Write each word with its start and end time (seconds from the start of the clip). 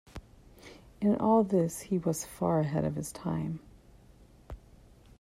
In 0.99 1.15
all 1.15 1.43
this 1.43 1.81
he 1.81 1.99
was 1.99 2.25
far 2.25 2.59
ahead 2.61 2.85
of 2.85 2.95
his 2.95 3.11
time. 3.11 3.59